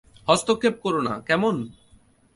[0.27, 1.55] হস্তক্ষেপ কোরো না, কেমন?